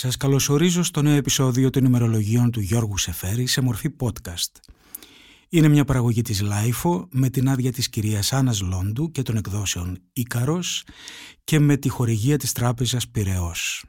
[0.00, 4.60] Σας καλωσορίζω στο νέο επεισόδιο των ημερολογίων του Γιώργου Σεφέρη σε μορφή podcast.
[5.48, 9.98] Είναι μια παραγωγή της LiFO με την άδεια της κυρίας Άννας Λόντου και των εκδόσεων
[10.12, 10.84] Ίκαρος
[11.44, 13.84] και με τη χορηγία της τράπεζας Πυραιός.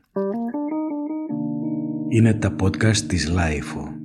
[2.10, 3.99] Είναι τα podcast της LiFO.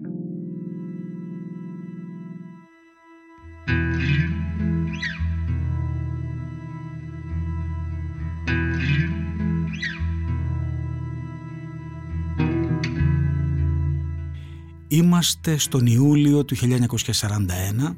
[14.94, 17.96] Είμαστε στον Ιούλιο του 1941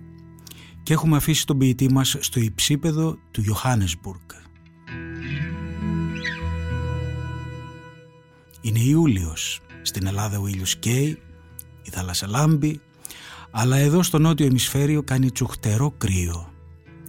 [0.82, 4.34] και έχουμε αφήσει τον ποιητή μας στο υψίπεδο του Johannesburg.
[8.60, 9.60] Είναι Ιούλιος.
[9.82, 11.18] Στην Ελλάδα ο ήλιος καίει,
[11.82, 12.80] η θάλασσα λάμπει,
[13.50, 16.52] αλλά εδώ στο νότιο ημισφαίριο κάνει τσουχτερό κρύο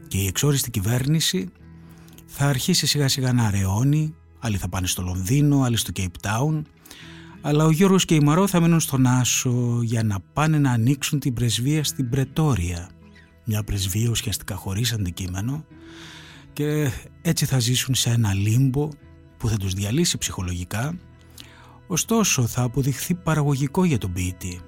[0.08, 1.50] και η εξόριστη κυβέρνηση
[2.26, 6.62] θα αρχίσει σιγά σιγά να αραιώνει, άλλοι θα πάνε στο Λονδίνο, άλλοι στο Cape Town
[7.48, 11.20] αλλά ο Γιώργος και η Μαρό θα μείνουν στον Άσο για να πάνε να ανοίξουν
[11.20, 12.90] την πρεσβεία στην Πρετόρια.
[13.46, 15.66] Μια πρεσβεία ουσιαστικά χωρίς αντικείμενο
[16.54, 16.92] και
[17.22, 18.90] έτσι θα ζήσουν σε ένα λίμπο
[19.38, 20.98] που θα τους διαλύσει ψυχολογικά
[21.88, 24.62] ωστόσο θα αποδειχθεί παραγωγικό για τον ποιητή.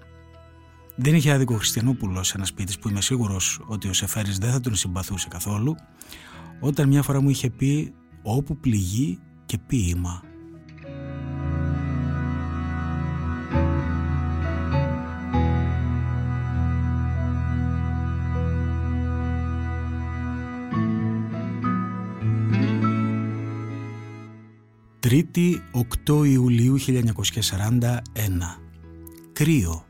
[0.95, 4.75] Δεν είχε άδικο Χριστιανόπουλος ένας σπίτι που είμαι σίγουρος ότι ο Σεφέρης δεν θα τον
[4.75, 5.75] συμπαθούσε καθόλου,
[6.59, 10.28] όταν μια φορά μου είχε πει όπου πληγεί και ποίημα.
[25.09, 25.61] Τρίτη
[26.07, 26.91] 8 Ιουλίου 1941
[29.33, 29.85] Κρύο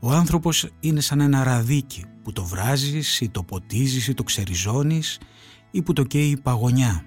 [0.00, 5.18] Ο άνθρωπος είναι σαν ένα ραδίκι που το βράζεις ή το ποτίζεις ή το ξεριζώνεις
[5.70, 7.04] ή που το καίει η παγωνιά.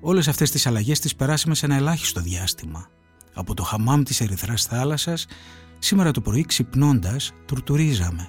[0.00, 2.88] Όλες αυτές τις αλλαγές τις περάσαμε σε ένα ελάχιστο διάστημα.
[3.34, 5.26] Από το χαμάμ της ερυθράς θάλασσας
[5.78, 8.28] σήμερα το πρωί ξυπνώντας τουρτουρίζαμε.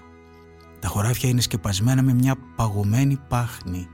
[0.79, 3.87] Τα χωράφια είναι σκεπασμένα με μια παγωμένη πάχνη.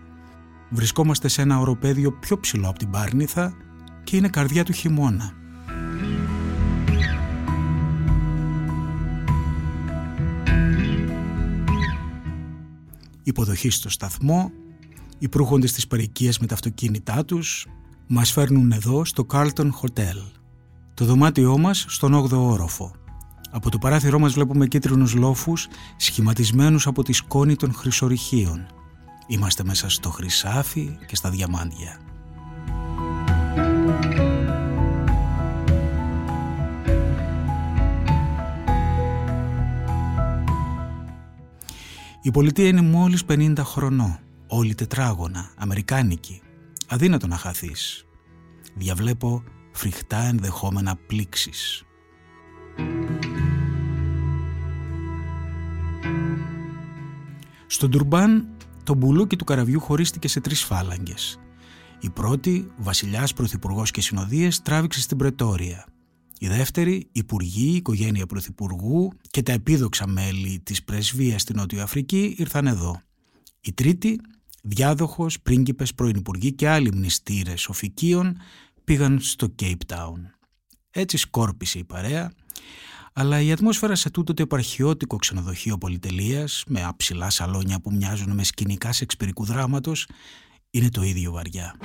[0.69, 3.53] Βρισκόμαστε σε ένα οροπέδιο πιο ψηλό από την Πάρνηθα
[4.03, 5.33] και είναι καρδιά του χειμώνα.
[13.23, 14.51] Υποδοχή στο σταθμό,
[15.19, 17.67] οι προύχοντες της παροικίας με τα αυτοκίνητά τους
[18.07, 20.31] μας φέρνουν εδώ στο Carlton Hotel.
[20.93, 22.91] Το δωμάτιό μας στον 8ο όροφο.
[23.51, 28.65] Από το παράθυρό μας βλέπουμε κίτρινους λόφους σχηματισμένους από τη σκόνη των χρυσορυχείων.
[29.27, 32.12] Είμαστε μέσα στο χρυσάφι και στα διαμάντια.
[42.25, 46.41] Η πολιτεία είναι μόλις 50 χρονών, όλη τετράγωνα, αμερικάνικη.
[46.87, 48.05] Αδύνατο να χαθείς.
[48.75, 51.83] Διαβλέπω φρικτά ενδεχόμενα πλήξεις.
[57.67, 58.47] Στον Τουρμπάν
[58.83, 61.39] το μπουλούκι του καραβιού χωρίστηκε σε τρεις φάλαγγες.
[61.99, 65.85] Η πρώτη, βασιλιάς, πρωθυπουργός και συνοδείες, τράβηξε στην Πρετόρια.
[66.43, 72.67] Η δεύτερη, υπουργοί, οικογένεια πρωθυπουργού και τα επίδοξα μέλη της πρεσβείας στην Νότιο Αφρική ήρθαν
[72.67, 73.01] εδώ.
[73.61, 74.21] Η τρίτη,
[74.63, 78.37] διάδοχος, πρίγκιπες, πρώην υπουργοί και άλλοι μνηστήρες οφικίων
[78.83, 80.19] πήγαν στο Cape Town.
[80.89, 82.33] Έτσι σκόρπισε η παρέα,
[83.13, 88.43] αλλά η ατμόσφαιρα σε τούτο το επαρχιώτικο ξενοδοχείο πολυτελείας με αψηλά σαλόνια που μοιάζουν με
[88.43, 90.07] σκηνικά σεξπυρικού δράματος
[90.69, 91.75] είναι το ίδιο βαριά.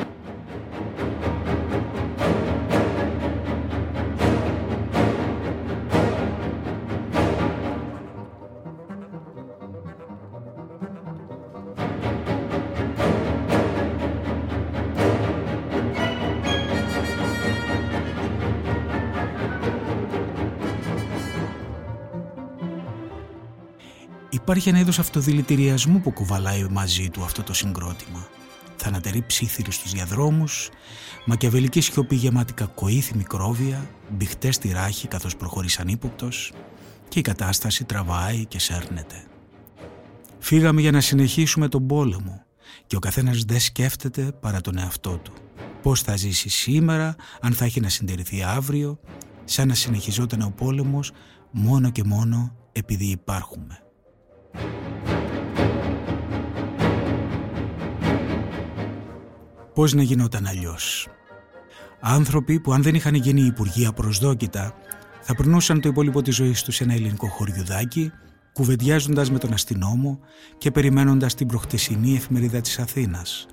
[24.49, 28.29] Υπάρχει ένα είδος αυτοδηλητηριασμού που κουβαλάει μαζί του αυτό το συγκρότημα
[28.77, 30.69] θανατερή ψήθυρη στους διαδρόμους,
[31.25, 36.53] μακιαβελική σιωπή γεμάτη κακοήθη μικρόβια, μπηχτές στη ράχη καθώς προχωρείς ανύποπτος
[37.09, 39.25] και η κατάσταση τραβάει και σέρνεται.
[40.39, 42.45] Φύγαμε για να συνεχίσουμε τον πόλεμο
[42.87, 45.33] και ο καθένας δεν σκέφτεται παρά τον εαυτό του.
[45.83, 49.01] Πώς θα ζήσει σήμερα, αν θα έχει να συντηρηθεί αύριο,
[49.45, 51.13] σαν να συνεχιζόταν ο πόλεμος
[51.51, 53.83] μόνο και μόνο επειδή υπάρχουμε.
[59.75, 61.09] Πώς να γινόταν αλλιώς;
[62.01, 64.75] Άνθρωποι που αν δεν είχαν γίνει υπουργοί απροσδόκητα
[65.21, 68.13] θα περνούσαν το υπόλοιπο της ζωής τους σε ένα ελληνικό χωριουδάκι
[68.53, 70.21] κουβεντιάζοντας με τον αστυνόμο
[70.59, 73.47] και περιμένοντας την προχτεσινή εφημερίδα της Αθήνας.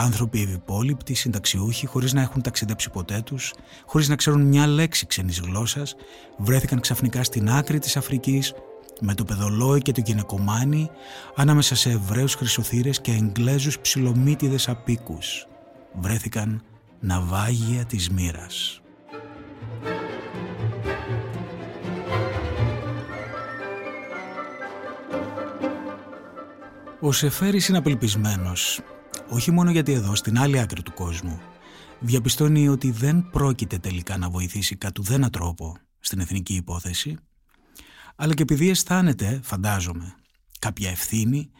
[0.00, 3.54] Άνθρωποι ευυπόλοιπτοι, συνταξιούχοι, χωρίς να έχουν ταξιδέψει ποτέ τους,
[3.86, 5.94] χωρίς να ξέρουν μια λέξη ξένης γλώσσας,
[6.36, 8.54] βρέθηκαν ξαφνικά στην άκρη της Αφρικής
[9.00, 10.90] με το πεδολόι και το γυναικομάνι
[11.36, 15.46] ανάμεσα σε Εβραίους χρυσοθύρες και Εγγλέζους ψιλομύτιδες απίκους.
[16.00, 16.62] Βρέθηκαν
[17.00, 18.80] ναυάγια της μοίρας.
[27.00, 28.80] Ο Σεφέρης είναι απελπισμένος,
[29.28, 31.40] όχι μόνο γιατί εδώ στην άλλη άκρη του κόσμου
[32.00, 37.16] διαπιστώνει ότι δεν πρόκειται τελικά να βοηθήσει κατ' ουδένα τρόπο στην εθνική υπόθεση,
[38.16, 40.14] αλλά και επειδή αισθάνεται, φαντάζομαι,
[40.58, 41.50] κάποια ευθύνη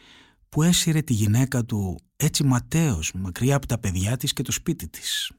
[0.48, 4.88] που έσυρε τη γυναίκα του έτσι ματέως μακριά από τα παιδιά της και το σπίτι
[4.88, 5.32] της.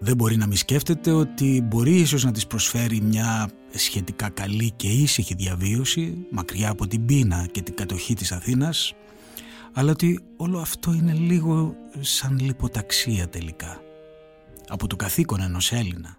[0.00, 4.88] Δεν μπορεί να μη σκέφτεται ότι μπορεί ίσως να της προσφέρει μια σχετικά καλή και
[4.88, 8.94] ήσυχη διαβίωση μακριά από την πείνα και την κατοχή της Αθήνας
[9.72, 13.80] αλλά ότι όλο αυτό είναι λίγο σαν λιποταξία τελικά
[14.68, 16.16] από το καθήκον ενός Έλληνα.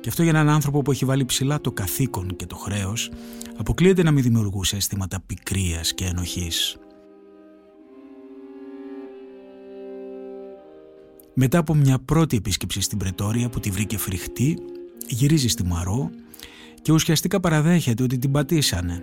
[0.00, 3.10] Και αυτό για έναν άνθρωπο που έχει βάλει ψηλά το καθήκον και το χρέος
[3.56, 6.76] αποκλείεται να μην δημιουργούσε αισθήματα πικρίας και ενοχής.
[11.34, 14.58] Μετά από μια πρώτη επίσκεψη στην Πρετόρια που τη βρήκε φρικτή,
[15.08, 16.10] γυρίζει στη Μαρό
[16.82, 19.02] και ουσιαστικά παραδέχεται ότι την πατήσανε.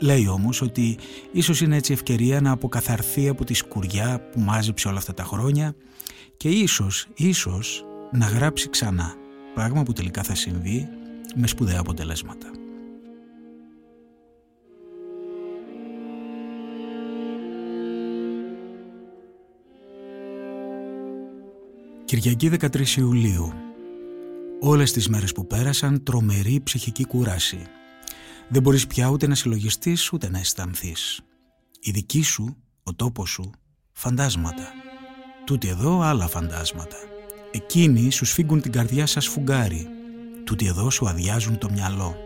[0.00, 0.98] Λέει όμως ότι
[1.32, 5.74] ίσως είναι έτσι ευκαιρία να αποκαθαρθεί από τη σκουριά που μάζεψε όλα αυτά τα χρόνια
[6.36, 9.14] και ίσως, ίσως να γράψει ξανά,
[9.54, 10.88] πράγμα που τελικά θα συμβεί
[11.34, 12.50] με σπουδαία αποτελέσματα.
[22.04, 23.71] Κυριακή 13 Ιουλίου.
[24.64, 27.62] Όλες τις μέρες που πέρασαν τρομερή ψυχική κούραση.
[28.48, 31.20] Δεν μπορείς πια ούτε να συλλογιστείς ούτε να αισθανθείς.
[31.80, 33.50] Η δική σου, ο τόπος σου,
[33.92, 34.72] φαντάσματα.
[35.44, 36.96] Τούτοι εδώ άλλα φαντάσματα.
[37.50, 39.88] Εκείνοι σου σφίγγουν την καρδιά σας φουγγάρι.
[40.44, 42.16] Τούτοι εδώ σου αδειάζουν το μυαλό.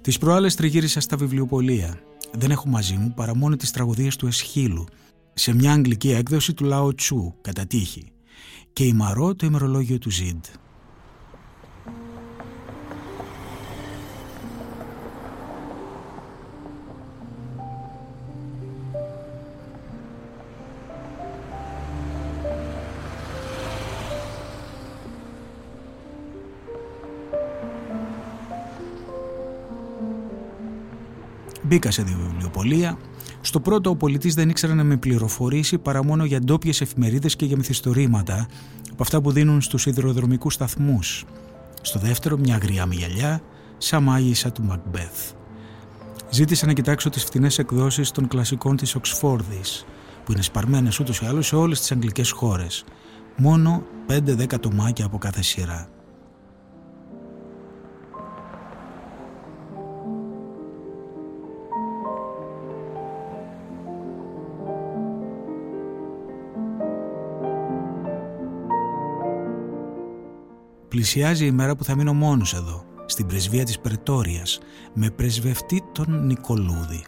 [0.00, 2.00] Τις προάλλες τριγύρισα στα βιβλιοπολία
[2.32, 4.84] δεν έχω μαζί μου παρά μόνο τις τραγωδίες του Εσχύλου
[5.34, 8.12] σε μια αγγλική έκδοση του Λάο Τσού κατά τύχη
[8.72, 10.44] και η Μαρό το ημερολόγιο του Ζιντ.
[31.68, 32.98] Μπήκα σε δύο βιβλιοπολία.
[33.40, 37.44] Στο πρώτο, ο πολιτής δεν ήξερε να με πληροφορήσει παρά μόνο για ντόπιες εφημερίδες και
[37.44, 38.48] για μυθιστορήματα
[38.92, 41.24] από αυτά που δίνουν στους υδροδρομικούς σταθμούς.
[41.82, 43.40] Στο δεύτερο, μια γριά μυαλιά,
[43.78, 45.32] σαν μάγισσα του Μακμπέθ.
[46.30, 49.86] Ζήτησα να κοιτάξω τις φτηνές εκδόσεις των κλασικών της Οξφόρδης,
[50.24, 52.84] που είναι σπαρμένες ούτως ή άλλως σε όλες τις αγγλικές χώρες.
[53.36, 55.97] Μόνο 5-10 τομάκια από κάθε σειρά.
[70.98, 74.58] Πλησιάζει η μέρα που θα μείνω μόνος εδώ, στην πρεσβεία της Περτόριας,
[74.94, 77.04] με πρεσβευτή τον Νικολούδη.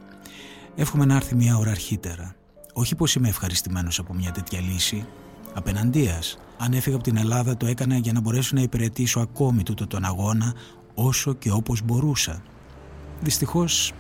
[0.77, 2.35] Εύχομαι να έρθει μια ώρα αρχίτερα.
[2.73, 5.07] Όχι πως είμαι ευχαριστημένος από μια τέτοια λύση.
[5.55, 9.87] Απέναντίας, αν έφυγα από την Ελλάδα το έκανα για να μπορέσω να υπηρετήσω ακόμη τούτο
[9.87, 10.55] τον αγώνα
[10.95, 12.43] όσο και όπως μπορούσα.
[13.21, 13.93] Δυστυχώς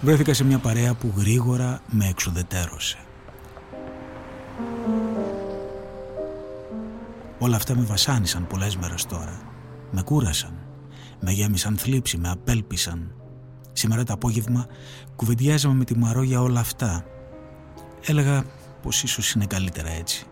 [0.00, 2.98] βρέθηκα σε μια παρέα που γρήγορα με εξουδετέρωσε.
[7.38, 9.40] Όλα αυτά με βασάνισαν πολλές μέρες τώρα.
[9.90, 10.52] Με κούρασαν.
[11.20, 13.12] Με γέμισαν θλίψη, με απέλπισαν.
[13.72, 14.66] Σήμερα το απόγευμα
[15.16, 17.04] κουβεντιάζαμε με τη Μαρό για όλα αυτά.
[18.06, 18.44] Έλεγα
[18.82, 20.26] πως ίσως είναι καλύτερα έτσι.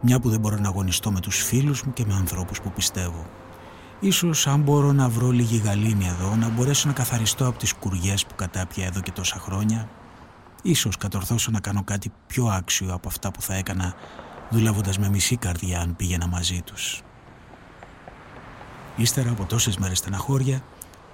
[0.00, 3.26] Μια που δεν μπορώ να αγωνιστώ με τους φίλους μου και με ανθρώπους που πιστεύω.
[4.00, 8.26] Ίσως αν μπορώ να βρω λίγη γαλήνη εδώ, να μπορέσω να καθαριστώ από τις κουριές
[8.26, 9.88] που κατάπια εδώ και τόσα χρόνια.
[10.62, 13.94] Ίσως κατορθώσω να κάνω κάτι πιο άξιο από αυτά που θα έκανα
[14.50, 17.02] δουλεύοντας με μισή καρδιά αν πήγαινα μαζί τους.
[18.96, 20.62] Ύστερα από τόσες μέρες στεναχώρια,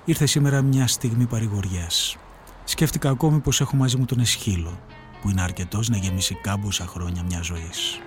[0.05, 2.17] ήρθε σήμερα μια στιγμή παρηγοριάς.
[2.65, 4.79] Σκέφτηκα ακόμη πως έχω μαζί μου τον Εσχύλο,
[5.23, 8.01] που είναι αρκετός να γεμίσει κάμποσα χρόνια μια ζωής.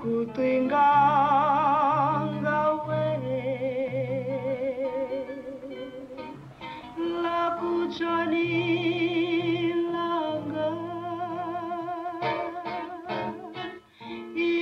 [0.00, 3.04] kutenganga we
[7.22, 8.50] la kuchoni
[9.92, 10.68] langa.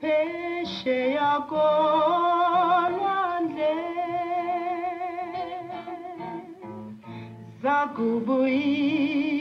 [0.01, 2.30] peshe yako.
[7.81, 9.40] Σήμερα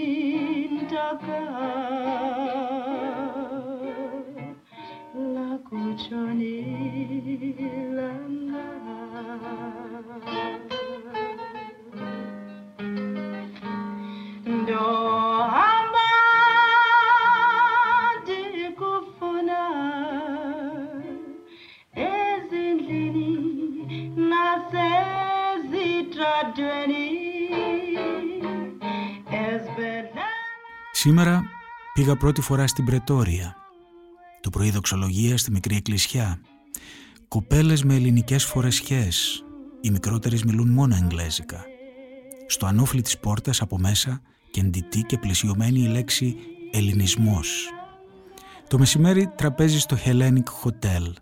[32.11, 33.57] πήγα πρώτη φορά στην Πρετόρια.
[34.41, 36.41] Το πρωί δοξολογία στη μικρή εκκλησιά.
[37.29, 39.45] Κοπέλες με ελληνικές φορεσιές.
[39.81, 41.65] Οι μικρότερες μιλούν μόνο εγγλέζικα.
[42.47, 46.37] Στο ανώφλι της πόρτας από μέσα κεντητή και πλαισιωμένη η λέξη
[46.71, 47.69] «ελληνισμός».
[48.69, 51.13] Το μεσημέρι τραπέζι στο Hellenic Hotel.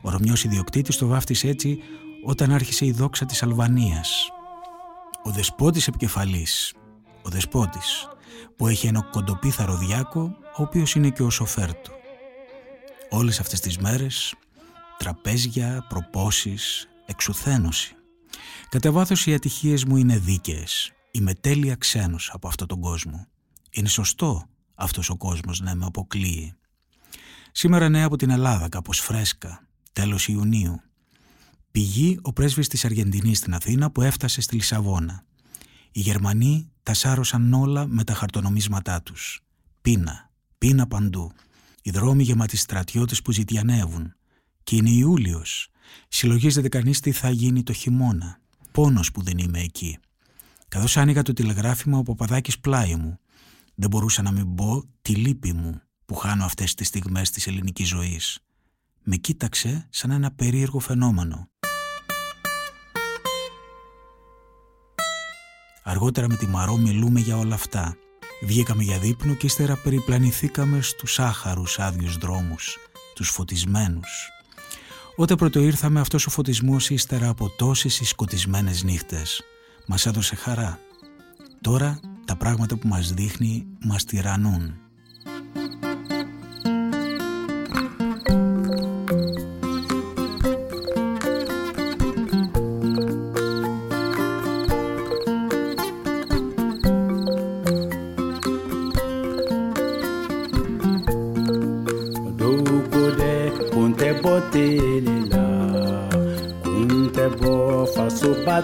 [0.00, 1.78] Ο Ρωμιός ιδιοκτήτης το βάφτισε έτσι
[2.24, 4.28] όταν άρχισε η δόξα της Αλβανίας.
[5.24, 6.74] Ο δεσπότης επικεφαλής,
[7.22, 8.08] ο δεσπότης,
[8.56, 10.20] που έχει ένα κοντοπίθαρο διάκο,
[10.56, 11.92] ο οποίος είναι και ο σοφέρ του.
[13.10, 14.34] Όλες αυτές τις μέρες,
[14.98, 17.94] τραπέζια, προπόσεις, εξουθένωση.
[18.68, 20.92] Κατά βάθος οι ατυχίες μου είναι δίκαιες.
[21.10, 23.26] Είμαι τέλεια ξένος από αυτόν τον κόσμο.
[23.70, 26.54] Είναι σωστό αυτός ο κόσμος να με αποκλείει.
[27.52, 30.80] Σήμερα νέα από την Ελλάδα, κάπως φρέσκα, τέλος Ιουνίου.
[31.70, 35.24] Πηγή ο πρέσβης της Αργεντινής στην Αθήνα που έφτασε στη Λισαβόνα.
[35.96, 39.40] Οι Γερμανοί τα σάρωσαν όλα με τα χαρτονομίσματά τους.
[39.80, 41.32] Πείνα, πείνα παντού.
[41.82, 44.14] Οι δρόμοι γεμάτοι στρατιώτες που ζητιανεύουν.
[44.62, 45.68] Και είναι Ιούλιος.
[46.08, 48.40] Συλλογίζεται κανείς τι θα γίνει το χειμώνα.
[48.72, 49.98] Πόνος που δεν είμαι εκεί.
[50.68, 53.18] Καθώς άνοιγα το τηλεγράφημα ο Παπαδάκης πλάι μου.
[53.74, 57.88] Δεν μπορούσα να μην πω τη λύπη μου που χάνω αυτές τις στιγμές της ελληνικής
[57.88, 58.38] ζωής.
[59.02, 61.48] Με κοίταξε σαν ένα περίεργο φαινόμενο.
[65.88, 67.96] Αργότερα με τη Μαρό μιλούμε για όλα αυτά.
[68.42, 72.78] Βγήκαμε για δείπνο και ύστερα περιπλανηθήκαμε στους άχαρους άδειους δρόμους,
[73.14, 74.30] τους φωτισμένους.
[75.16, 79.42] Όταν πρώτο ήρθαμε αυτός ο φωτισμός ύστερα από τόσες συσκοτισμένες νύχτες
[79.86, 80.78] μας έδωσε χαρά.
[81.60, 84.85] Τώρα τα πράγματα που μας δείχνει μας τυραννούν.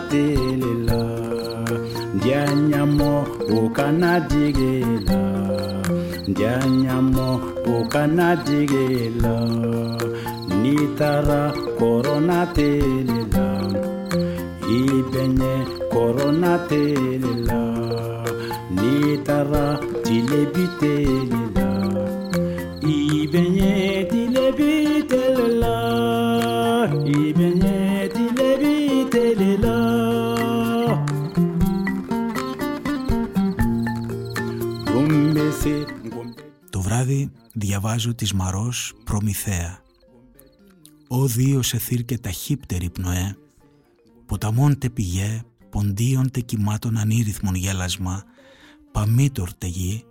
[0.03, 1.01] Batelela
[2.15, 3.13] ndianyamo
[3.65, 5.21] ukanadigela
[6.29, 7.29] ndianyamo
[7.81, 9.35] ukanadigela
[10.63, 11.43] nitara
[11.79, 13.47] korona telela
[14.81, 15.55] ibenye
[15.93, 17.61] korona telela
[18.81, 19.67] nitara
[20.05, 21.52] tilebitelela
[37.83, 39.79] διαβάζω της Μαρός Προμηθέα.
[41.09, 43.37] «Ω δύο σε θύρ ταχύπτερη πνοέ,
[44.27, 48.23] ποταμών τε πηγέ, ποντίων τε κυμάτων ανήρυθμον γέλασμα,
[48.93, 50.05] παμήτορ τε γη,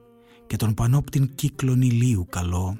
[0.47, 2.77] και τον πανόπτην κύκλων ηλίου καλό,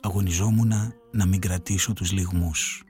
[0.00, 2.82] αγωνιζόμουνα να μην κρατήσω τους λιγμούς.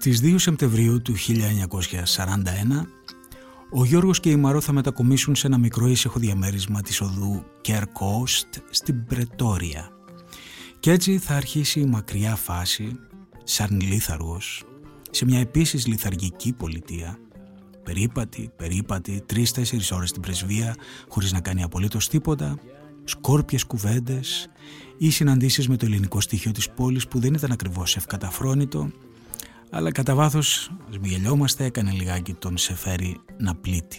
[0.00, 2.86] Στις 2 Σεπτεμβρίου του 1941
[3.70, 8.46] ο Γιώργος και η Μαρό θα μετακομίσουν σε ένα μικρό ήσυχο διαμέρισμα της οδού Κέρκοστ
[8.70, 9.88] στην Πρετόρια.
[10.80, 12.98] Και έτσι θα αρχίσει η μακριά φάση,
[13.44, 14.64] σαν λίθαργος,
[15.10, 17.18] σε μια επίσης λιθαργική πολιτεία,
[17.84, 20.74] περίπατη, περίπατη, τρεις-τέσσερις ώρες στην πρεσβεία,
[21.08, 22.58] χωρίς να κάνει απολύτως τίποτα,
[23.04, 24.48] σκόρπιες κουβέντες
[24.98, 28.90] ή συναντήσεις με το ελληνικό στοιχείο της πόλης που δεν ήταν ακριβώς ευκαταφρόνητο
[29.70, 33.98] αλλά κατά βάθος, ας μην γελιόμαστε, έκανε λιγάκι τον Σεφέρι να πλήττει.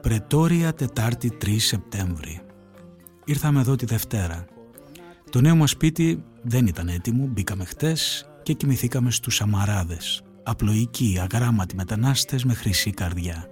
[0.00, 2.40] Πρετόρια Τετάρτη 3 Σεπτέμβρη.
[3.24, 4.44] Ήρθαμε εδώ τη Δευτέρα.
[5.30, 10.22] Το νέο μας σπίτι δεν ήταν έτοιμο, μπήκαμε χτες και κοιμηθήκαμε στους Αμαράδες.
[10.42, 13.46] Απλοϊκοί, αγράμματοι μετανάστες με χρυσή καρδιά.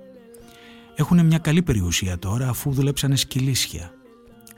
[0.95, 3.93] Έχουν μια καλή περιουσία τώρα αφού δουλέψανε σκυλίσια.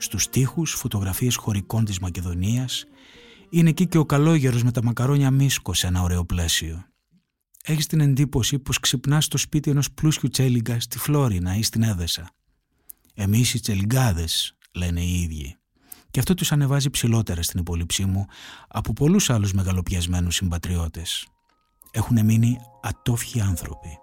[0.01, 2.85] Στους τοίχους φωτογραφίες χωρικών της Μακεδονίας
[3.49, 6.85] είναι εκεί και ο καλόγερος με τα μακαρόνια μίσκο σε ένα ωραίο πλαίσιο.
[7.63, 12.31] Έχεις την εντύπωση πως ξυπνάς στο σπίτι ενός πλούσιου τσέλιγκας στη Φλόρινα ή στην Έδεσα.
[13.13, 15.55] Εμείς οι τσελιγκάδες, λένε οι ίδιοι.
[16.11, 18.25] Και αυτό τους ανεβάζει ψηλότερα στην υπόλοιψή μου
[18.67, 21.27] από πολλούς άλλους μεγαλοπιασμένους συμπατριώτες.
[21.91, 23.97] Έχουν μείνει ατόφιοι άνθρωποι.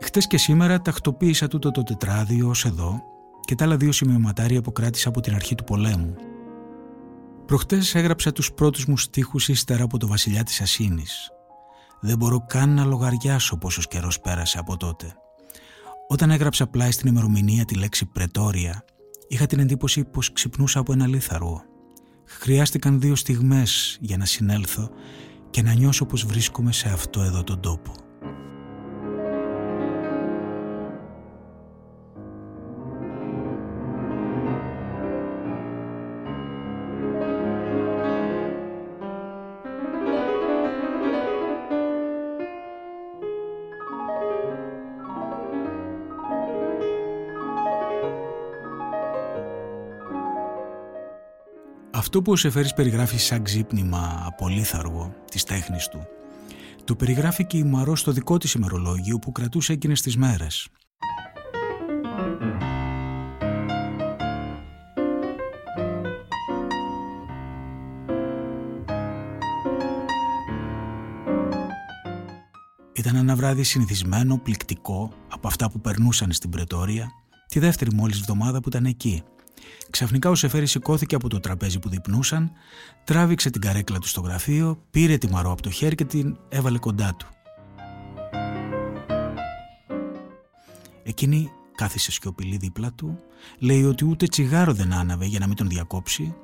[0.00, 3.16] Χτες και σήμερα τακτοποίησα τούτο το τετράδιο ως εδώ
[3.48, 6.14] και τα άλλα δύο σημειωματάρια που κράτησα από την αρχή του πολέμου.
[7.46, 11.30] Προχτές έγραψα τους πρώτους μου στίχους ύστερα από το βασιλιά της Ασίνης.
[12.00, 15.14] Δεν μπορώ καν να λογαριάσω πόσος καιρός πέρασε από τότε.
[16.08, 18.84] Όταν έγραψα πλάι στην ημερομηνία τη λέξη «πρετόρια»,
[19.28, 21.62] είχα την εντύπωση πως ξυπνούσα από ένα λίθαρο.
[22.24, 24.90] Χρειάστηκαν δύο στιγμές για να συνέλθω
[25.50, 28.07] και να νιώσω πως βρίσκομαι σε αυτό εδώ τον τόπο.
[52.18, 56.06] Αυτό που ο Σεφέρης περιγράφει σαν ξύπνημα απολύθαργο της τέχνης του,
[56.84, 60.68] το περιγράφει και η Μαρό στο δικό της ημερολόγιο που κρατούσε εκείνες τις μέρες.
[72.92, 77.08] Ήταν ένα βράδυ συνηθισμένο, πληκτικό, από αυτά που περνούσαν στην Πρετόρια,
[77.48, 79.22] τη δεύτερη μόλις εβδομάδα που ήταν εκεί–
[79.90, 82.52] Ξαφνικά ο Σεφέρη σηκώθηκε από το τραπέζι που διπνούσαν,
[83.04, 86.78] τράβηξε την καρέκλα του στο γραφείο, πήρε τη μαρό από το χέρι και την έβαλε
[86.78, 87.26] κοντά του.
[91.02, 93.18] Εκείνη κάθισε σιωπηλή δίπλα του,
[93.58, 96.34] λέει ότι ούτε τσιγάρο δεν άναβε για να μην τον διακόψει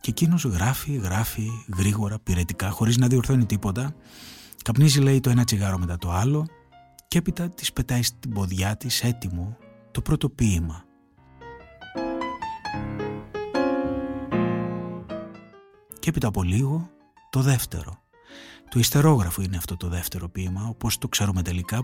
[0.00, 3.94] και εκείνος γράφει, γράφει γρήγορα, πυρετικά, χωρίς να διορθώνει τίποτα.
[4.64, 6.46] Καπνίζει λέει το ένα τσιγάρο μετά το άλλο
[7.08, 9.56] και έπειτα της πετάει στην ποδιά της έτοιμο
[9.90, 10.84] το πρώτο ποίημα
[16.02, 16.90] και έπειτα από λίγο
[17.30, 17.98] το δεύτερο.
[18.70, 21.80] Το ιστερόγραφο είναι αυτό το δεύτερο ποίημα, όπως το ξέρουμε τελικά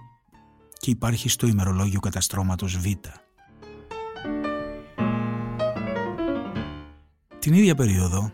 [0.78, 2.85] και υπάρχει στο ημερολόγιο καταστρώματος Β.
[7.38, 8.33] Την ίδια περίοδο,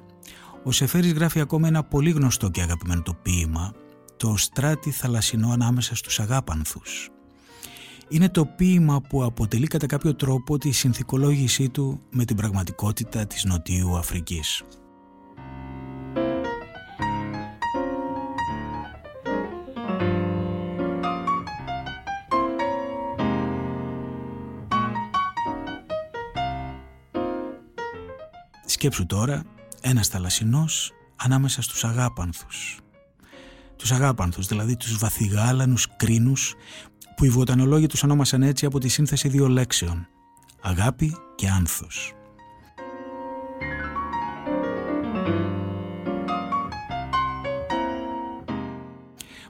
[0.64, 3.73] ο Σεφέρης γράφει ακόμα ένα πολύ γνωστό και αγαπημένο το ποίημα,
[4.16, 7.11] το «Στράτη θαλασσινό ανάμεσα στους αγάπανθους».
[8.09, 13.44] Είναι το ποίημα που αποτελεί κατά κάποιο τρόπο τη συνθηκολόγησή του με την πραγματικότητα της
[13.44, 14.62] Νοτιού Αφρικής.
[28.85, 29.42] Σκέψου τώρα
[29.81, 32.79] ένας θαλασσινός ανάμεσα στους αγάπανθους.
[33.77, 36.55] Τους αγάπανθους, δηλαδή τους βαθυγάλανους κρίνους
[37.16, 40.07] που οι βοτανολόγοι τους ονόμασαν έτσι από τη σύνθεση δύο λέξεων
[40.61, 42.12] «αγάπη» και «άνθος».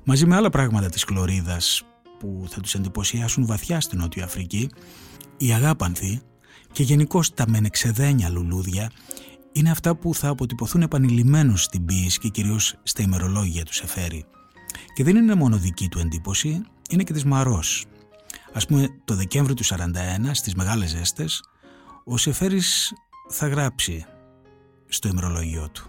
[0.05, 1.83] Μαζί με άλλα πράγματα της χλωρίδας
[2.19, 4.71] που θα τους εντυπωσιάσουν βαθιά στην Νότια Αφρική,
[5.37, 6.23] οι αγάπανθοι
[6.73, 8.91] και γενικώς τα μενεξεδένια λουλούδια
[9.55, 14.25] είναι αυτά που θα αποτυπωθούν επανειλημμένως στην ποίηση και κυρίως στα ημερολόγια του Σεφέρη.
[14.95, 17.85] Και δεν είναι μόνο δική του εντύπωση, είναι και της Μαρός.
[18.53, 19.77] Ας πούμε το Δεκέμβριο του 41
[20.33, 21.43] στις Μεγάλες Ζέστες
[22.05, 22.93] ο Σεφέρης
[23.29, 24.07] θα γράψει
[24.89, 25.89] στο ημερολόγιο του.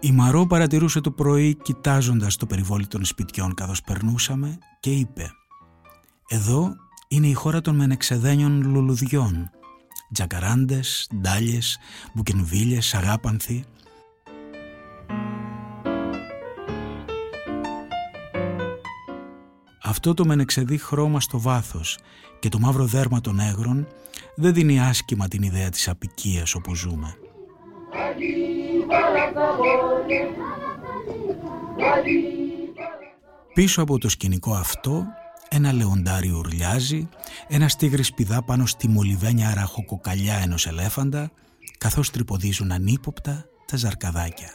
[0.00, 5.30] Η Μαρό παρατηρούσε το πρωί κοιτάζοντας το περιβόλι των σπιτιών καθώς περνούσαμε και είπε
[6.28, 6.74] «Εδώ
[7.12, 9.50] είναι η χώρα των μενεξεδένιων λουλουδιών.
[10.12, 11.78] Τζακαράντες, ντάλιες,
[12.12, 13.64] μπουκενβίλιες, αγάπανθοι.
[19.82, 21.98] Αυτό το μενεξεδί χρώμα στο βάθος
[22.38, 23.86] και το μαύρο δέρμα των έγρων
[24.34, 27.16] δεν δίνει άσχημα την ιδέα της απικίας όπου ζούμε.
[33.54, 35.06] Πίσω από το σκηνικό αυτό
[35.54, 37.08] ένα λεοντάρι ουρλιάζει,
[37.48, 41.30] ένα τίγρης πηδά πάνω στη μολυβένια ραχοκοκαλιά ενός ελέφαντα,
[41.78, 44.50] καθώς τρυποδίζουν ανύποπτα τα ζαρκαδάκια.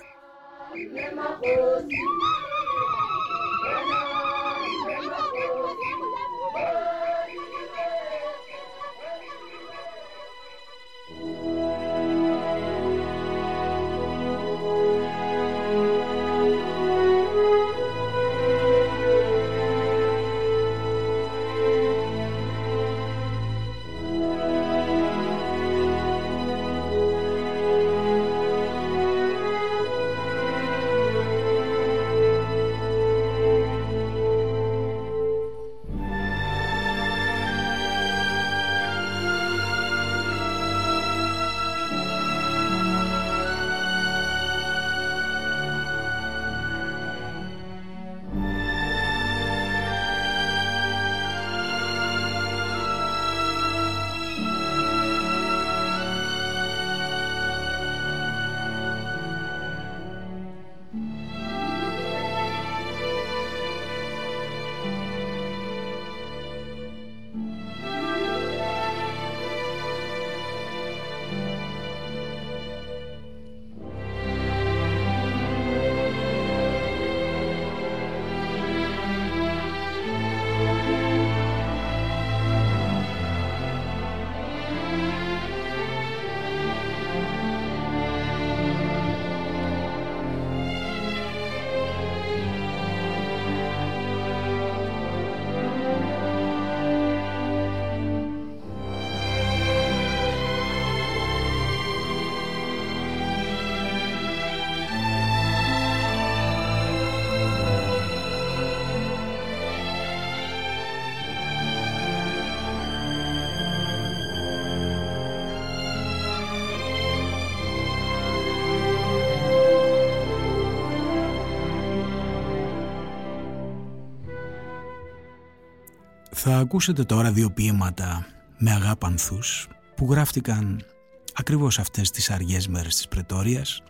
[126.50, 128.26] Θα ακούσετε τώρα δύο ποίηματα
[128.58, 130.86] με αγάπανθους που γράφτηκαν
[131.34, 133.84] ακριβώς αυτές τις αργές μέρες της Πρετόριας.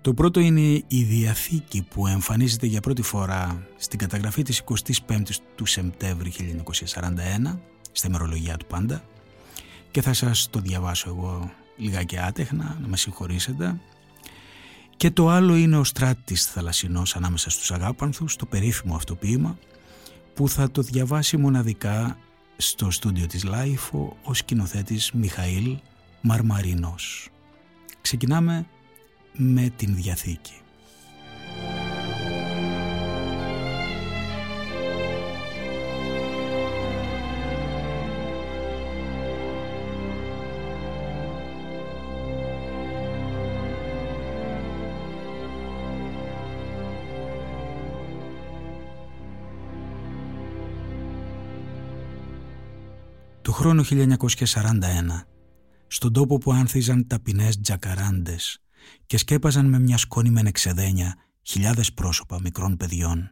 [0.00, 5.66] Το πρώτο είναι η Διαθήκη που εμφανίζεται για πρώτη φορά στην καταγραφή της 25ης του
[5.66, 7.58] Σεπτέμβρη 1941
[7.92, 9.02] στη μερολογία του πάντα
[9.90, 13.80] και θα σας το διαβάσω εγώ λιγάκι άτεχνα, να με συγχωρήσετε.
[14.96, 19.58] Και το άλλο είναι ο στράτης θαλασσινός ανάμεσα στους αγάπανθους, το περίφημο αυτό ποίημα
[20.34, 22.18] που θα το διαβάσει μοναδικά
[22.56, 25.78] στο στούντιο της LiFO ο σκηνοθέτης Μιχαήλ
[26.20, 27.28] Μαρμαρίνος.
[28.00, 28.66] Ξεκινάμε
[29.32, 30.59] με την Διαθήκη.
[53.60, 55.24] Χρόνο 1941,
[55.86, 58.62] στον τόπο που άνθιζαν ταπεινές τζακαράντες
[59.06, 63.30] και σκέπαζαν με μια σκόνη με εξεδένια χιλιάδες πρόσωπα μικρών παιδιών,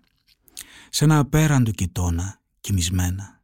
[0.90, 3.42] σε ένα απέραντο κοιτώνα, κοιμισμένα.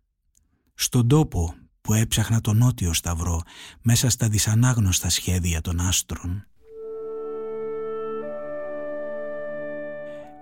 [0.75, 3.41] Στον τόπο που έψαχνα τον νότιο σταυρό
[3.83, 6.47] μέσα στα δυσανάγνωστα σχέδια των άστρων.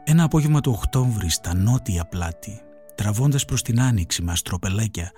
[0.04, 2.60] Ένα απόγευμα του Οκτώβρη στα νότια πλάτη
[3.02, 5.10] τραβώντας προς την άνοιξη με αστροπελέκια,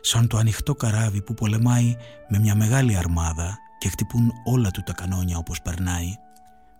[0.00, 1.96] σαν το ανοιχτό καράβι που πολεμάει
[2.28, 6.14] με μια μεγάλη αρμάδα και χτυπούν όλα του τα κανόνια όπως περνάει,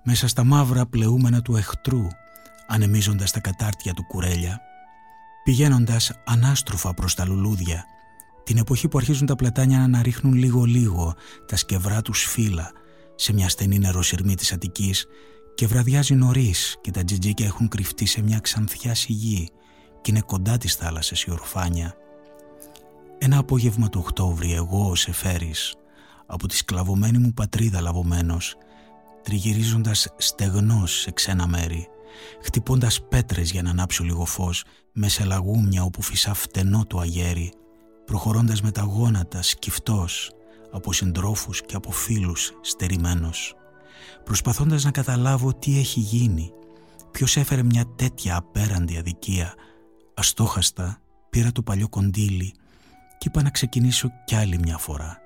[0.03, 2.07] μέσα στα μαύρα πλεούμενα του εχθρού,
[2.67, 4.61] ανεμίζοντας τα κατάρτια του κουρέλια,
[5.45, 7.85] πηγαίνοντας ανάστροφα προς τα λουλούδια,
[8.45, 11.15] την εποχή που αρχίζουν τα πλατάνια να αναρίχνουν λίγο-λίγο
[11.47, 12.71] τα σκευρά τους φύλλα
[13.15, 15.07] σε μια στενή νεροσυρμή της Αττικής
[15.55, 19.51] και βραδιάζει νωρίς και τα τζιτζίκια έχουν κρυφτεί σε μια ξανθιά σιγή
[20.03, 21.95] και είναι κοντά της θάλασσας η ορφάνια.
[23.19, 25.75] Ένα απόγευμα του Οκτώβρη εγώ ο Σεφέρης,
[26.27, 28.57] από τη σκλαβωμένη μου πατρίδα λαβωμένος,
[29.23, 31.89] τριγυρίζοντας στεγνός σε ξένα μέρη,
[32.43, 37.53] χτυπώντας πέτρες για να ανάψω λίγο φως, με σε λαγούμια όπου φυσά φτενό το αγέρι,
[38.05, 40.31] προχωρώντας με τα γόνατα σκυφτός
[40.73, 43.55] από συντρόφους και από φίλους στερημένος,
[44.25, 46.53] προσπαθώντας να καταλάβω τι έχει γίνει,
[47.11, 49.55] ποιος έφερε μια τέτοια απέραντη αδικία,
[50.15, 50.99] αστόχαστα
[51.31, 52.55] πήρα το παλιό κοντήλι
[53.19, 55.19] και είπα να ξεκινήσω κι άλλη μια φορά,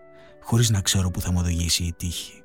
[0.42, 2.40] χωρίς να ξέρω που θα μου οδηγήσει η τύχη.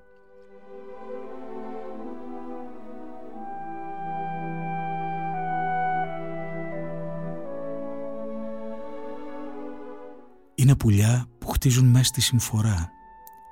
[10.56, 12.90] Είναι πουλιά που χτίζουν μέσα στη συμφορά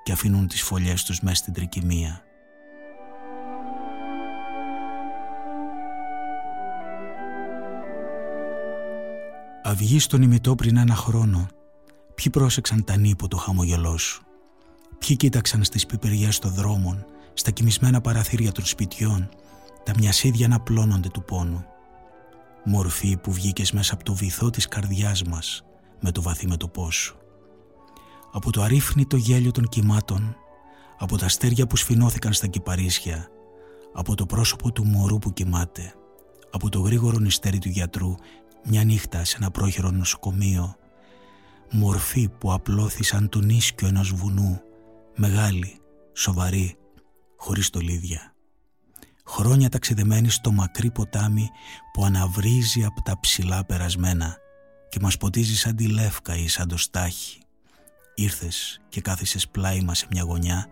[0.04, 2.24] και αφήνουν τις φωλιές τους μέσα στην τρικυμία.
[9.70, 11.48] Αυγή στον ημιτό πριν ένα χρόνο.
[12.16, 14.24] Ποιοι πρόσεξαν τα νύπο το χαμογελό σου;
[14.98, 19.30] Ποιοι κοίταξαν στις πιπεριές των δρόμων, στα κοιμισμένα παραθύρια των σπιτιών,
[19.84, 21.66] τα μιασίδια να πλώνονται του πόνου;
[22.66, 25.64] Μορφή που βγήκες μέσα από το βυθό της καρδιάς μας,
[26.00, 27.18] με το βαθύ μέτωπό σου.
[28.32, 30.36] Από το αρρύφνητο γέλιο των κυμάτων,
[30.98, 33.28] από τα αστέρια που σφινώθηκαν στα κυπαρίσια,
[33.94, 35.94] από το πρόσωπο του μωρού που κοιμάται,
[36.52, 38.16] από το γρήγορο νηστέρι του γιατρού
[38.70, 40.76] μια νύχτα σε ένα πρόχειρο νοσοκομείο,
[41.72, 44.62] μορφή που απλώθη σαν τον ίσκιο ενός βουνού,
[45.16, 45.80] μεγάλη,
[46.14, 46.78] σοβαρή,
[47.38, 48.34] χωρίς στολίδια.
[49.26, 51.50] Χρόνια ταξιδεμένη στο μακρύ ποτάμι
[51.94, 54.38] που αναβρίζει από τα ψηλά περασμένα
[54.90, 57.42] και μας ποτίζει σαν τη λεύκα ή σαν το στάχι.
[58.16, 60.68] Ήρθες και κάθισες πλάι μας σε μια γωνιά,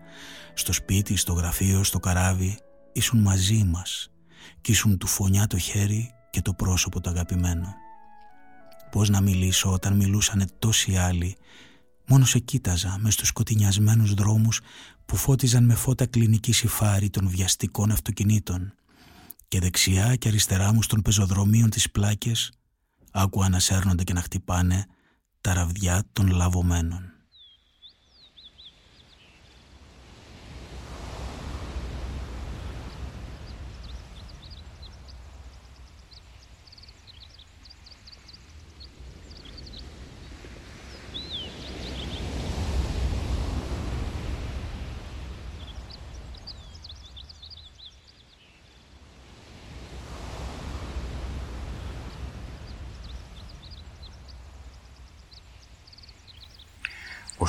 [0.54, 2.58] στο σπίτι, στο γραφείο, στο καράβι,
[2.92, 4.10] ήσουν μαζί μας
[4.60, 7.74] κι ήσουν του φωνιά το χέρι και το πρόσωπο το αγαπημένο.
[8.90, 11.36] Πώς να μιλήσω όταν μιλούσανε τόσοι άλλοι,
[12.06, 14.60] μόνο σε κοίταζα μες στους σκοτεινιασμένους δρόμους
[15.06, 18.74] που φώτιζαν με φώτα κλινική συφάρη των βιαστικών αυτοκινήτων
[19.48, 22.52] και δεξιά και αριστερά μου στον πεζοδρομίων τις πλάκες
[23.12, 24.86] άκουα να σέρνονται και να χτυπάνε
[25.40, 27.17] τα ραβδιά των λαβωμένων.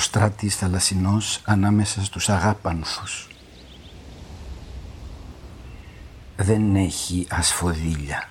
[0.04, 3.28] Στράτης θαλασσινός ανάμεσα στους αγάπανθους.
[6.36, 8.30] Δεν έχει ασφοδίλια,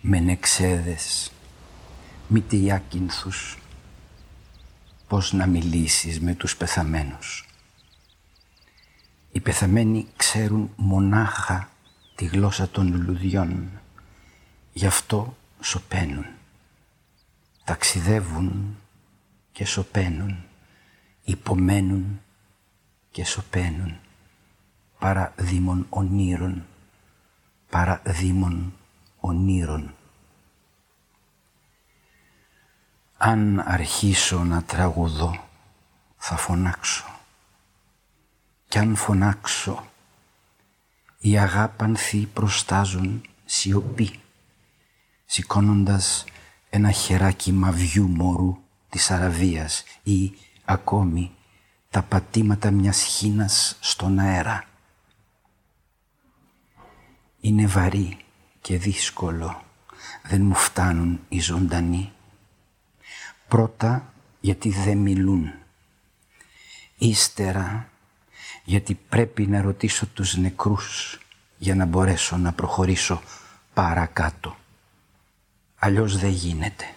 [0.00, 1.30] με νεξέδες,
[2.28, 3.58] μυτιάκινθους,
[5.08, 7.48] πώς να μιλήσεις με τους πεθαμένους;
[9.32, 11.68] Οι πεθαμένοι ξέρουν μονάχα
[12.14, 13.70] τη γλώσσα των λουλουδιών,
[14.72, 16.26] γι' αυτό σωπαίνουν.
[17.64, 18.76] Ταξιδεύουν
[19.58, 20.44] και σωπαίνουν,
[21.24, 22.20] υπομένουν
[23.10, 23.98] και σωπαίνουν,
[24.98, 26.66] παρά δήμων ονείρων,
[27.70, 28.72] παρά δήμων
[29.20, 29.94] ονείρων.
[33.16, 35.44] Αν αρχίσω να τραγουδώ,
[36.16, 37.04] θα φωνάξω.
[38.68, 39.86] Κι αν φωνάξω,
[41.18, 44.20] οι αγάπανθοι προστάζουν σιωπή,
[45.24, 46.24] σηκώνοντας
[46.70, 50.32] ένα χεράκι μαβιού μωρού της Αραβίας ή
[50.64, 51.30] ακόμη
[51.90, 54.64] τα πατήματα μιας χίνας στον αέρα.
[57.40, 58.16] Είναι βαρύ
[58.60, 59.62] και δύσκολο,
[60.22, 62.12] δεν μου φτάνουν οι ζωντανοί.
[63.48, 65.52] Πρώτα γιατί δεν μιλούν.
[66.98, 67.88] Ύστερα
[68.64, 71.18] γιατί πρέπει να ρωτήσω τους νεκρούς
[71.58, 73.22] για να μπορέσω να προχωρήσω
[73.74, 74.56] παρακάτω.
[75.78, 76.94] Αλλιώς δεν γίνεται.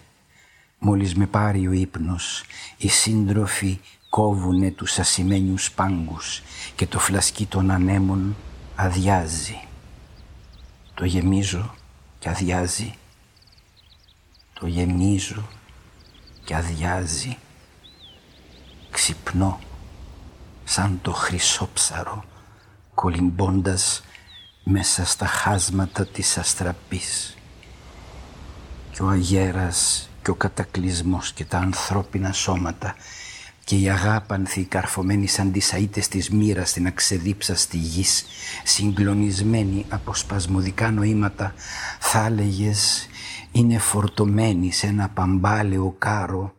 [0.84, 2.44] Μόλις με πάρει ο ύπνος,
[2.76, 6.42] οι σύντροφοι κόβουνε τους ασημένιους πάγκους
[6.74, 8.36] και το φλασκί των ανέμων
[8.76, 9.64] αδειάζει.
[10.94, 11.74] Το γεμίζω
[12.18, 12.94] και αδειάζει.
[14.52, 15.48] Το γεμίζω
[16.44, 17.36] και αδειάζει.
[18.90, 19.60] Ξυπνώ
[20.64, 22.24] σαν το χρυσόψαρο
[22.94, 24.02] κολυμπώντας
[24.64, 27.36] μέσα στα χάσματα της αστραπής.
[28.90, 32.94] Και ο αγέρας και ο κατακλυσμός και τα ανθρώπινα σώματα
[33.64, 38.24] και οι αγάπανθοι καρφωμένοι σαν τις αίτες της μοίρας στην αξεδίψαστη γης,
[38.64, 41.54] συγκλονισμένοι από σπασμωδικά νοήματα,
[41.98, 43.06] θα έλεγες
[43.52, 46.54] είναι φορτωμένοι σε ένα παμπάλαιο κάρο,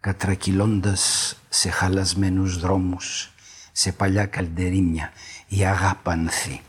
[0.00, 3.32] κατρακυλώντας σε χαλασμένους δρόμους,
[3.72, 5.12] σε παλιά καλντερίμια,
[5.48, 6.60] οι αγάπανθοι,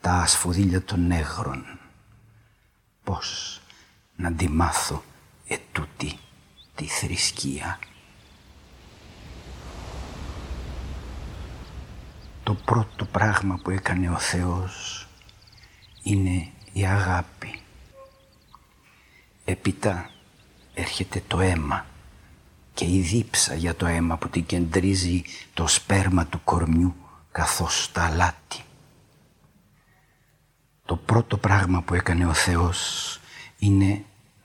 [0.00, 1.64] τα ασφοδίλια των νέγρων.
[3.04, 3.60] Πώς
[4.16, 5.02] να τη μάθω
[5.50, 6.18] ετούτη
[6.74, 7.78] τη θρησκεία.
[12.42, 15.06] Το πρώτο πράγμα που έκανε ο Θεός
[16.02, 17.60] είναι η αγάπη.
[19.44, 20.10] Έπειτα
[20.74, 21.86] έρχεται το αίμα
[22.74, 25.22] και η δίψα για το αίμα που την κεντρίζει
[25.54, 26.94] το σπέρμα του κορμιού
[27.32, 28.60] καθώς τα αλάτι.
[30.84, 33.20] Το πρώτο πράγμα που έκανε ο Θεός
[33.58, 34.04] είναι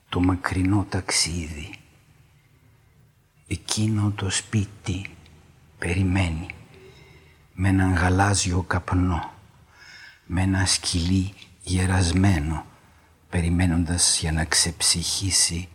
[0.09, 1.79] το μακρινό ταξίδι.
[3.47, 5.09] Εκείνο το σπίτι
[5.79, 6.47] περιμένει
[7.53, 9.31] με έναν γαλάζιο καπνό,
[10.25, 12.65] με ένα σκυλί γερασμένο,
[13.29, 15.67] περιμένοντας για να ξεψυχήσει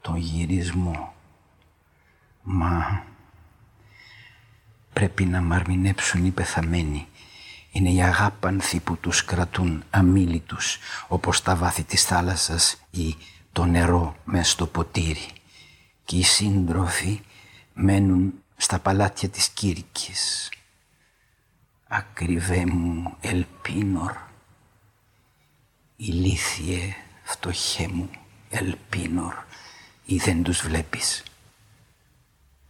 [0.00, 1.14] τον γυρισμό.
[2.42, 3.04] Μα
[4.92, 7.06] πρέπει να μαρμινέψουν οι πεθαμένοι.
[7.70, 13.16] Είναι οι αγάπανθοι που τους κρατούν αμήλυτους, όπως τα βάθη της θάλασσας ή
[13.56, 15.28] το νερό μες στο ποτήρι.
[16.04, 17.20] Και οι σύντροφοι
[17.74, 20.50] μένουν στα παλάτια της Κύρκης.
[21.88, 24.12] Ακριβέ μου ελπίνορ,
[25.96, 28.10] ηλίθιε φτωχέ μου
[28.50, 29.34] ελπίνορ,
[30.04, 31.22] ή δεν τους βλέπεις.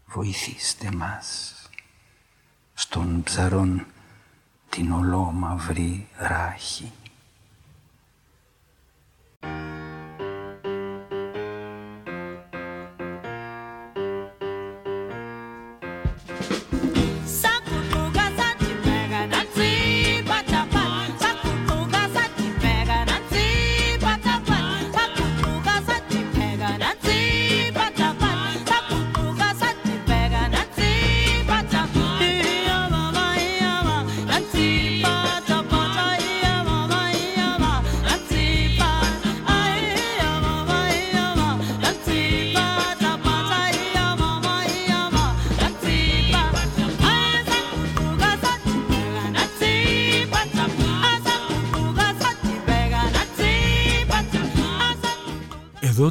[0.06, 1.54] Βοηθήστε μας
[2.74, 3.86] στον ψαρόν
[4.68, 6.92] την ολόμαυρη ράχη.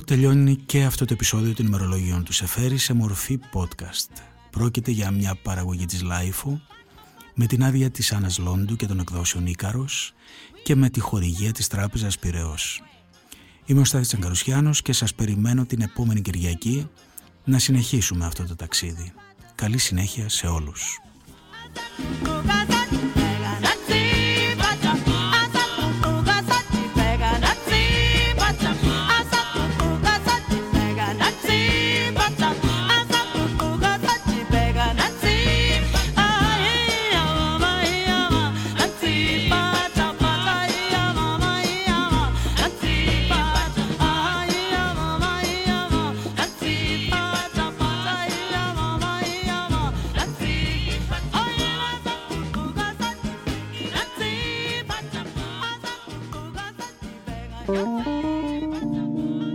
[0.06, 4.22] Τελειώνει και αυτό το επεισόδιο των ημερολογιών του Σεφέρη σε μορφή podcast.
[4.50, 6.60] Πρόκειται για μια παραγωγή της Λάιφου
[7.34, 10.14] με την άδεια της Άννας Λόντου και των εκδόσεων Ίκαρος
[10.64, 12.84] και με τη χορηγία της Τράπεζας Πυραιός.
[13.66, 16.90] Είμαι ο Στάθης Τσαγκαρουσιάνος και σας περιμένω την επόμενη Κυριακή
[17.44, 19.14] να συνεχίσουμε αυτό το ταξίδι.
[19.56, 21.00] Καλή συνέχεια σε όλους.